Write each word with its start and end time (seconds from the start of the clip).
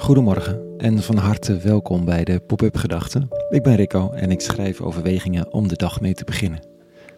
Goedemorgen 0.00 0.78
en 0.78 0.98
van 0.98 1.16
harte 1.16 1.56
welkom 1.56 2.04
bij 2.04 2.24
de 2.24 2.40
Pop-up 2.40 2.76
Gedachten. 2.76 3.28
Ik 3.50 3.62
ben 3.62 3.76
Rico 3.76 4.10
en 4.10 4.30
ik 4.30 4.40
schrijf 4.40 4.80
overwegingen 4.80 5.52
om 5.52 5.68
de 5.68 5.76
dag 5.76 6.00
mee 6.00 6.14
te 6.14 6.24
beginnen. 6.24 6.66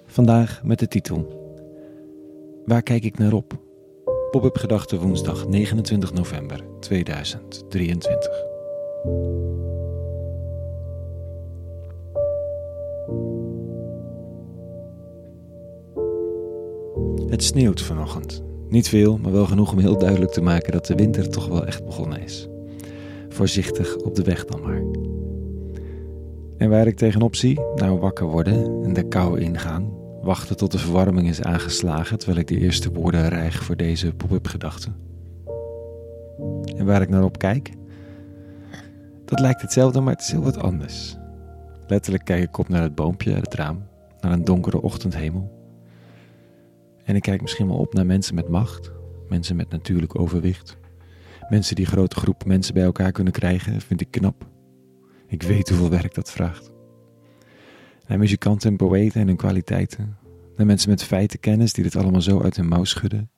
Vandaag 0.06 0.60
met 0.64 0.78
de 0.78 0.88
titel 0.88 1.26
Waar 2.64 2.82
kijk 2.82 3.04
ik 3.04 3.18
naar 3.18 3.32
op? 3.32 3.58
Pop-up 4.30 4.56
Gedachten 4.56 4.98
woensdag 5.00 5.48
29 5.48 6.12
november 6.12 6.60
2023. 6.80 8.30
Het 17.28 17.42
sneeuwt 17.42 17.80
vanochtend. 17.80 18.42
Niet 18.68 18.88
veel, 18.88 19.18
maar 19.18 19.32
wel 19.32 19.46
genoeg 19.46 19.72
om 19.72 19.78
heel 19.78 19.98
duidelijk 19.98 20.32
te 20.32 20.42
maken 20.42 20.72
dat 20.72 20.86
de 20.86 20.94
winter 20.94 21.30
toch 21.30 21.48
wel 21.48 21.66
echt 21.66 21.84
begonnen 21.84 22.22
is. 22.22 22.50
Voorzichtig 23.32 23.96
op 23.96 24.14
de 24.14 24.22
weg 24.22 24.44
dan 24.44 24.60
maar. 24.60 24.82
En 26.56 26.70
waar 26.70 26.86
ik 26.86 26.96
tegenop 26.96 27.36
zie, 27.36 27.60
nou 27.74 27.98
wakker 27.98 28.26
worden 28.26 28.82
en 28.84 28.92
de 28.92 29.08
kou 29.08 29.40
ingaan, 29.40 29.92
wachten 30.22 30.56
tot 30.56 30.72
de 30.72 30.78
verwarming 30.78 31.28
is 31.28 31.42
aangeslagen 31.42 32.18
terwijl 32.18 32.40
ik 32.40 32.46
de 32.46 32.58
eerste 32.58 32.92
woorden 32.92 33.28
rijg 33.28 33.64
voor 33.64 33.76
deze 33.76 34.14
pop-up 34.14 34.46
gedachten. 34.46 34.96
En 36.76 36.86
waar 36.86 37.02
ik 37.02 37.08
naar 37.08 37.24
op 37.24 37.38
kijk, 37.38 37.72
dat 39.24 39.40
lijkt 39.40 39.62
hetzelfde, 39.62 40.00
maar 40.00 40.12
het 40.12 40.22
is 40.22 40.30
heel 40.30 40.42
wat 40.42 40.58
anders. 40.58 41.16
Letterlijk 41.86 42.24
kijk 42.24 42.42
ik 42.42 42.58
op 42.58 42.68
naar 42.68 42.82
het 42.82 42.94
boompje 42.94 43.32
het 43.32 43.54
raam, 43.54 43.82
naar 44.20 44.32
een 44.32 44.44
donkere 44.44 44.82
ochtendhemel. 44.82 45.50
En 47.04 47.16
ik 47.16 47.22
kijk 47.22 47.40
misschien 47.40 47.68
wel 47.68 47.76
op 47.76 47.94
naar 47.94 48.06
mensen 48.06 48.34
met 48.34 48.48
macht, 48.48 48.92
mensen 49.28 49.56
met 49.56 49.70
natuurlijk 49.70 50.18
overwicht. 50.18 50.80
Mensen 51.48 51.76
die 51.76 51.86
grote 51.86 52.16
groepen 52.16 52.48
mensen 52.48 52.74
bij 52.74 52.82
elkaar 52.82 53.12
kunnen 53.12 53.32
krijgen, 53.32 53.80
vind 53.80 54.00
ik 54.00 54.10
knap. 54.10 54.50
Ik 55.26 55.42
weet 55.42 55.68
hoeveel 55.68 55.90
werk 55.90 56.14
dat 56.14 56.30
vraagt. 56.30 56.72
Naar 58.06 58.18
muzikanten 58.18 58.70
en 58.70 58.76
poëten 58.76 59.20
en 59.20 59.26
hun 59.26 59.36
kwaliteiten. 59.36 60.16
Naar 60.56 60.66
mensen 60.66 60.90
met 60.90 61.04
feitenkennis 61.04 61.72
die 61.72 61.84
dit 61.84 61.96
allemaal 61.96 62.22
zo 62.22 62.42
uit 62.42 62.56
hun 62.56 62.68
mouw 62.68 62.84
schudden. 62.84 63.30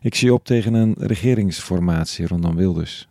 Ik 0.00 0.14
zie 0.14 0.34
op 0.34 0.44
tegen 0.44 0.74
een 0.74 0.94
regeringsformatie 0.98 2.26
rondom 2.26 2.56
Wilders. 2.56 3.08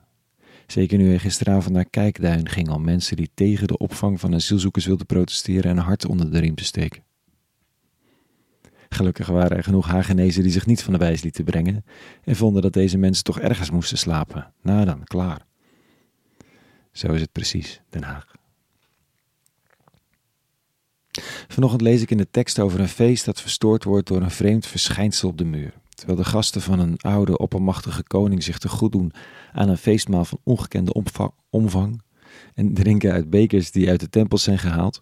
Zeker 0.67 0.97
nu 0.97 1.07
hij 1.07 1.19
gisteravond 1.19 1.73
naar 1.73 1.89
Kijkduin 1.89 2.49
ging 2.49 2.69
om 2.69 2.83
mensen 2.83 3.15
die 3.15 3.29
tegen 3.33 3.67
de 3.67 3.77
opvang 3.77 4.19
van 4.19 4.33
asielzoekers 4.33 4.85
wilden 4.85 5.05
protesteren 5.05 5.71
een 5.71 5.83
hart 5.83 6.05
onder 6.05 6.31
de 6.31 6.39
riem 6.39 6.55
te 6.55 6.63
steken. 6.63 7.03
Gelukkig 8.99 9.27
waren 9.27 9.57
er 9.57 9.63
genoeg 9.63 9.87
Hagenezen 9.87 10.43
die 10.43 10.51
zich 10.51 10.65
niet 10.65 10.83
van 10.83 10.93
de 10.93 10.99
wijs 10.99 11.21
lieten 11.21 11.43
brengen 11.43 11.85
en 12.23 12.35
vonden 12.35 12.61
dat 12.61 12.73
deze 12.73 12.97
mensen 12.97 13.23
toch 13.23 13.39
ergens 13.39 13.71
moesten 13.71 13.97
slapen. 13.97 14.53
Nou 14.61 14.85
dan, 14.85 15.03
klaar. 15.03 15.45
Zo 16.91 17.11
is 17.11 17.21
het 17.21 17.31
precies, 17.31 17.81
Den 17.89 18.03
Haag. 18.03 18.35
Vanochtend 21.47 21.81
lees 21.81 22.01
ik 22.01 22.11
in 22.11 22.17
de 22.17 22.29
tekst 22.31 22.59
over 22.59 22.79
een 22.79 22.87
feest 22.87 23.25
dat 23.25 23.41
verstoord 23.41 23.83
wordt 23.83 24.07
door 24.07 24.21
een 24.21 24.31
vreemd 24.31 24.65
verschijnsel 24.65 25.29
op 25.29 25.37
de 25.37 25.45
muur. 25.45 25.73
Terwijl 25.89 26.17
de 26.17 26.25
gasten 26.25 26.61
van 26.61 26.79
een 26.79 26.97
oude, 26.97 27.37
oppermachtige 27.37 28.03
koning 28.03 28.43
zich 28.43 28.57
te 28.57 28.69
goed 28.69 28.91
doen 28.91 29.11
aan 29.53 29.69
een 29.69 29.77
feestmaal 29.77 30.25
van 30.25 30.39
ongekende 30.43 30.93
omvang 31.49 32.01
en 32.53 32.73
drinken 32.73 33.11
uit 33.11 33.29
bekers 33.29 33.71
die 33.71 33.89
uit 33.89 33.99
de 33.99 34.09
tempels 34.09 34.43
zijn 34.43 34.59
gehaald, 34.59 35.01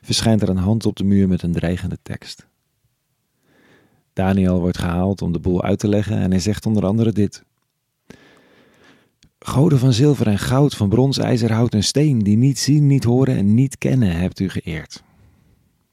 verschijnt 0.00 0.42
er 0.42 0.48
een 0.48 0.56
hand 0.56 0.86
op 0.86 0.96
de 0.96 1.04
muur 1.04 1.28
met 1.28 1.42
een 1.42 1.52
dreigende 1.52 1.98
tekst. 2.02 2.46
Daniel 4.16 4.60
wordt 4.60 4.78
gehaald 4.78 5.22
om 5.22 5.32
de 5.32 5.38
boel 5.38 5.62
uit 5.62 5.78
te 5.78 5.88
leggen 5.88 6.16
en 6.16 6.30
hij 6.30 6.40
zegt 6.40 6.66
onder 6.66 6.86
andere 6.86 7.12
dit. 7.12 7.44
Goden 9.38 9.78
van 9.78 9.92
zilver 9.92 10.26
en 10.26 10.38
goud, 10.38 10.74
van 10.74 10.88
brons, 10.88 11.18
ijzer, 11.18 11.52
hout 11.52 11.74
en 11.74 11.84
steen, 11.84 12.18
die 12.18 12.36
niet 12.36 12.58
zien, 12.58 12.86
niet 12.86 13.04
horen 13.04 13.36
en 13.36 13.54
niet 13.54 13.78
kennen, 13.78 14.16
hebt 14.16 14.40
u 14.40 14.48
geëerd. 14.48 15.02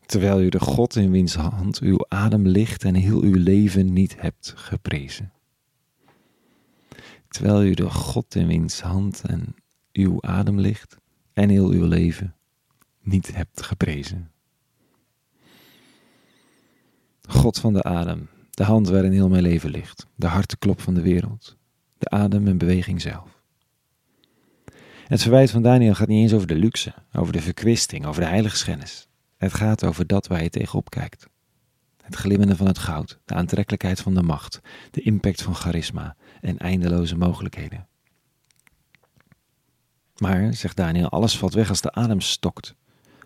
Terwijl 0.06 0.42
u 0.42 0.50
de 0.50 0.60
God 0.60 0.96
in 0.96 1.12
wiens 1.12 1.36
hand 1.36 1.80
uw 1.80 2.06
adem 2.08 2.48
ligt 2.48 2.84
en 2.84 2.96
heel 2.96 3.22
uw 3.22 3.36
leven 3.36 3.94
niet 3.94 4.22
hebt 4.22 4.54
geprezen. 4.56 5.32
Terwijl 7.28 7.64
u 7.64 7.74
de 7.74 7.90
God 7.90 8.36
in 8.36 8.48
wiens 8.48 8.82
hand 8.82 9.22
en 9.26 9.56
uw 9.94 10.22
adem 10.22 10.60
ligt 10.60 10.98
en 11.34 11.50
heel 11.50 11.70
uw 11.70 11.86
leven 11.86 12.36
niet 13.02 13.36
hebt 13.36 13.62
geprezen. 13.62 14.33
God 17.30 17.60
van 17.60 17.74
de 17.74 17.84
adem, 17.84 18.30
de 18.50 18.64
hand 18.64 18.88
waarin 18.88 19.12
heel 19.12 19.30
mijn 19.30 19.42
leven 19.42 19.70
ligt, 19.70 20.08
de 20.16 20.28
harteklop 20.28 20.82
van 20.82 20.94
de 20.94 21.02
wereld, 21.02 21.58
de 21.98 22.10
adem 22.10 22.48
en 22.48 22.58
beweging 22.58 23.02
zelf. 23.02 23.42
Het 25.08 25.22
verwijt 25.22 25.52
van 25.52 25.62
Daniel 25.62 25.94
gaat 25.94 26.08
niet 26.08 26.22
eens 26.22 26.34
over 26.34 26.48
de 26.48 26.56
luxe, 26.56 26.94
over 27.14 27.34
de 27.34 27.42
verkwisting, 27.42 28.06
over 28.06 28.22
de 28.22 28.28
heiligschennis. 28.28 29.08
Het 29.38 29.54
gaat 29.54 29.84
over 29.84 30.08
dat 30.08 30.28
waar 30.28 30.44
je 30.44 30.50
tegenop 30.50 30.90
kijkt. 30.90 31.28
Het 32.02 32.16
glimmende 32.16 32.56
van 32.56 32.68
het 32.68 32.78
goud, 32.78 33.20
de 33.26 33.34
aantrekkelijkheid 33.34 34.02
van 34.02 34.14
de 34.14 34.22
macht, 34.22 34.60
de 34.92 35.02
impact 35.02 35.42
van 35.42 35.56
charisma 35.56 36.16
en 36.42 36.58
eindeloze 36.58 37.16
mogelijkheden. 37.16 37.88
Maar, 40.18 40.54
zegt 40.54 40.76
Daniel, 40.76 41.10
alles 41.10 41.38
valt 41.38 41.54
weg 41.54 41.70
als 41.70 41.82
de 41.82 41.92
adem 41.92 42.22
stokt. 42.22 42.76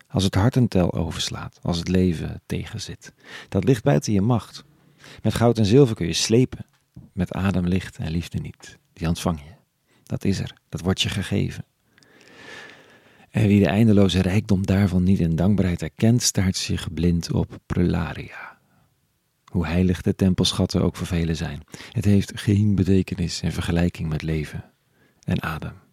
Als 0.08 0.24
het 0.24 0.36
hart 0.36 0.56
een 0.56 0.68
tel 0.68 0.94
overslaat, 0.94 1.60
als 1.62 1.78
het 1.78 1.88
leven 1.88 2.42
tegenzit. 2.46 3.14
Dat 3.50 3.64
ligt 3.64 3.84
buiten 3.84 4.14
je 4.14 4.22
macht. 4.22 4.64
Met 5.24 5.34
goud 5.34 5.58
en 5.58 5.66
zilver 5.66 5.96
kun 5.96 6.08
je 6.08 6.14
slepen. 6.14 6.66
Met 7.14 7.34
adem, 7.34 7.66
licht 7.66 7.98
en 7.98 8.12
liefde 8.12 8.40
niet. 8.40 8.78
Die 8.94 9.08
ontvang 9.08 9.40
je. 9.40 9.56
Dat 10.04 10.24
is 10.24 10.40
er. 10.40 10.54
Dat 10.70 10.82
wordt 10.82 11.02
je 11.02 11.10
gegeven. 11.10 11.66
En 13.30 13.48
wie 13.48 13.60
de 13.60 13.70
eindeloze 13.70 14.22
rijkdom 14.22 14.66
daarvan 14.66 15.04
niet 15.04 15.20
in 15.20 15.36
dankbaarheid 15.36 15.82
erkent, 15.82 16.22
staart 16.22 16.58
zich 16.58 16.94
blind 16.94 17.32
op 17.32 17.60
prularia. 17.66 18.58
Hoe 19.46 19.66
heilig 19.66 20.02
de 20.02 20.16
tempelschatten 20.16 20.82
ook 20.82 20.96
voor 20.96 21.08
velen 21.08 21.36
zijn. 21.36 21.64
Het 21.92 22.06
heeft 22.06 22.40
geen 22.40 22.76
betekenis 22.76 23.42
in 23.42 23.52
vergelijking 23.52 24.10
met 24.10 24.22
leven 24.22 24.72
en 25.24 25.42
adem. 25.42 25.87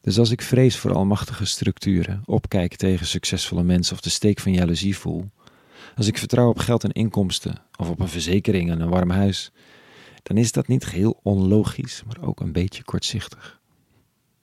Dus 0.00 0.18
als 0.18 0.30
ik 0.30 0.42
vrees 0.42 0.76
voor 0.76 0.92
almachtige 0.92 1.44
structuren, 1.44 2.22
opkijk 2.24 2.76
tegen 2.76 3.06
succesvolle 3.06 3.62
mensen 3.62 3.94
of 3.94 4.00
de 4.00 4.10
steek 4.10 4.40
van 4.40 4.52
jaloezie 4.52 4.96
voel, 4.96 5.30
als 5.96 6.06
ik 6.06 6.18
vertrouw 6.18 6.48
op 6.48 6.58
geld 6.58 6.84
en 6.84 6.92
inkomsten 6.92 7.62
of 7.76 7.88
op 7.88 8.00
een 8.00 8.08
verzekering 8.08 8.70
en 8.70 8.80
een 8.80 8.88
warm 8.88 9.10
huis, 9.10 9.52
dan 10.22 10.36
is 10.36 10.52
dat 10.52 10.68
niet 10.68 10.84
geheel 10.84 11.20
onlogisch, 11.22 12.02
maar 12.06 12.28
ook 12.28 12.40
een 12.40 12.52
beetje 12.52 12.84
kortzichtig. 12.84 13.60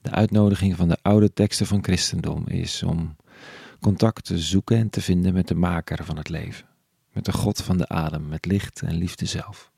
De 0.02 0.12
uitnodiging 0.12 0.76
van 0.76 0.88
de 0.88 0.98
oude 1.02 1.34
teksten 1.34 1.66
van 1.66 1.84
christendom 1.84 2.48
is 2.48 2.84
om 2.84 3.16
contact 3.80 4.26
te 4.26 4.40
zoeken 4.40 4.78
en 4.78 4.90
te 4.90 5.02
vinden 5.02 5.34
met 5.34 5.48
de 5.48 5.56
maker 5.56 6.06
van 6.06 6.18
het 6.18 6.30
leven, 6.30 6.66
met 7.14 7.26
de 7.26 7.34
God 7.34 7.62
van 7.62 7.78
de 7.78 7.88
adem, 7.88 8.28
met 8.28 8.46
licht 8.46 8.82
en 8.82 8.96
liefde 8.96 9.26
zelf. 9.26 9.72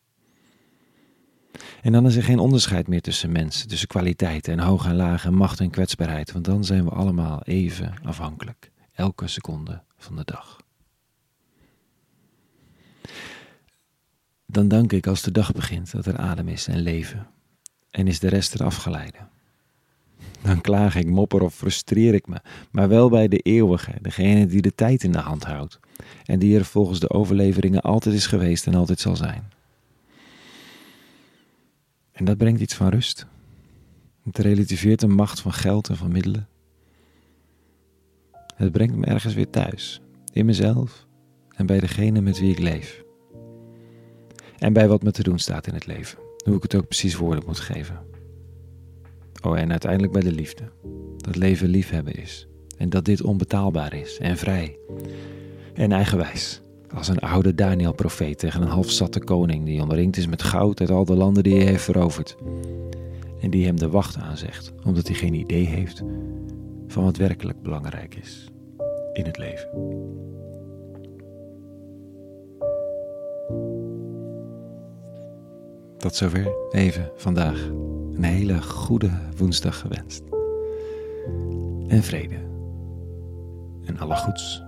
En 1.82 1.92
dan 1.92 2.06
is 2.06 2.16
er 2.16 2.24
geen 2.24 2.40
onderscheid 2.40 2.88
meer 2.88 3.02
tussen 3.02 3.32
mensen, 3.32 3.68
tussen 3.68 3.88
kwaliteiten 3.88 4.54
en 4.54 4.60
hoog 4.60 4.86
en 4.86 4.96
laag 4.96 5.26
en 5.26 5.34
macht 5.34 5.60
en 5.60 5.70
kwetsbaarheid, 5.70 6.32
want 6.32 6.46
dan 6.46 6.64
zijn 6.64 6.84
we 6.84 6.90
allemaal 6.90 7.44
even 7.44 7.94
afhankelijk, 8.04 8.72
elke 8.94 9.28
seconde 9.28 9.82
van 9.98 10.16
de 10.16 10.24
dag. 10.26 10.62
Dan 14.46 14.68
dank 14.68 14.92
ik 14.92 15.08
als 15.08 15.22
de 15.22 15.32
dag 15.32 15.52
begint 15.52 15.92
dat 15.92 16.06
er 16.06 16.18
adem 16.18 16.48
is 16.48 16.68
en 16.68 16.80
leven, 16.80 17.28
en 17.92 18.08
is 18.08 18.20
de 18.20 18.28
rest 18.28 18.54
er 18.54 18.64
afgeleide. 18.64 19.18
Dan 20.42 20.62
klaag 20.62 20.96
ik, 20.96 21.08
mopper 21.08 21.42
of 21.42 21.56
frustreer 21.56 22.14
ik 22.14 22.28
me, 22.28 22.42
maar 22.72 22.90
wel 22.90 23.10
bij 23.10 23.28
de 23.28 23.38
eeuwige, 23.38 23.92
degene 24.02 24.46
die 24.46 24.62
de 24.62 24.76
tijd 24.76 25.04
in 25.04 25.12
de 25.12 25.20
hand 25.20 25.44
houdt 25.44 25.80
en 26.26 26.40
die 26.40 26.58
er 26.58 26.66
volgens 26.66 27.00
de 27.00 27.10
overleveringen 27.10 27.82
altijd 27.82 28.16
is 28.16 28.28
geweest 28.28 28.68
en 28.68 28.76
altijd 28.76 29.00
zal 29.00 29.16
zijn. 29.16 29.52
En 32.20 32.26
dat 32.26 32.38
brengt 32.38 32.62
iets 32.62 32.74
van 32.74 32.90
rust. 32.90 33.28
Het 34.24 34.38
relativeert 34.38 35.00
de 35.00 35.08
macht 35.08 35.40
van 35.40 35.54
geld 35.54 35.90
en 35.90 35.98
van 35.98 36.12
middelen. 36.12 36.48
Het 38.56 38.72
brengt 38.72 38.96
me 38.96 39.06
ergens 39.06 39.34
weer 39.34 39.50
thuis, 39.50 40.02
in 40.34 40.46
mezelf 40.46 41.08
en 41.56 41.66
bij 41.66 41.80
degene 41.80 42.22
met 42.22 42.40
wie 42.40 42.52
ik 42.52 42.60
leef. 42.60 43.04
En 44.58 44.74
bij 44.74 44.88
wat 44.88 45.04
me 45.04 45.12
te 45.12 45.24
doen 45.24 45.40
staat 45.40 45.68
in 45.68 45.74
het 45.74 45.86
leven, 45.86 46.20
hoe 46.46 46.56
ik 46.56 46.62
het 46.62 46.76
ook 46.76 46.88
precies 46.88 47.16
woorden 47.16 47.44
moet 47.46 47.60
geven. 47.60 48.00
Oh, 49.44 49.60
en 49.60 49.72
uiteindelijk 49.72 50.14
bij 50.14 50.22
de 50.22 50.32
liefde. 50.32 50.72
Dat 51.18 51.36
leven 51.36 51.68
liefhebben 51.68 52.16
is. 52.16 52.48
En 52.78 52.90
dat 52.90 53.06
dit 53.06 53.22
onbetaalbaar 53.22 53.94
is 53.94 54.18
en 54.18 54.38
vrij 54.38 54.78
en 55.74 55.92
eigenwijs. 55.92 56.62
Als 56.94 57.08
een 57.08 57.20
oude 57.20 57.56
Daniel-profeet 57.56 58.40
tegen 58.40 58.62
een 58.62 58.68
halfzatte 58.68 59.20
koning 59.20 59.66
die 59.66 59.82
omringd 59.82 60.18
is 60.18 60.28
met 60.28 60.44
goud 60.44 60.80
uit 60.80 60.90
al 60.90 61.06
de 61.06 61.16
landen 61.16 61.44
die 61.44 61.56
hij 61.56 61.66
heeft 61.66 61.84
veroverd. 61.84 62.36
En 63.42 63.50
die 63.50 63.66
hem 63.66 63.80
de 63.80 63.90
wacht 63.90 64.18
aanzegt, 64.18 64.74
omdat 64.86 65.08
hij 65.08 65.16
geen 65.16 65.34
idee 65.34 65.66
heeft 65.66 66.04
van 66.88 67.04
wat 67.04 67.18
werkelijk 67.18 67.62
belangrijk 67.62 68.16
is 68.16 68.48
in 69.14 69.26
het 69.26 69.38
leven. 69.38 69.70
Tot 75.98 76.16
zover 76.16 76.54
even 76.72 77.12
vandaag. 77.16 77.68
Een 78.14 78.24
hele 78.24 78.62
goede 78.62 79.12
woensdag 79.38 79.80
gewenst. 79.80 80.24
En 81.88 82.04
vrede. 82.04 82.36
En 83.86 84.00
alle 84.00 84.16
goeds. 84.16 84.64